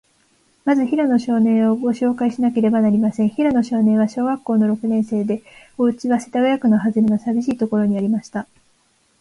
[0.65, 3.29] まず、平野少年を、ごしょうかいしなければなりません。
[3.29, 5.43] 平野少年は、小学校の六年生で、
[5.77, 8.47] おうちは、世田谷区のはずれの、さびしいところにありました。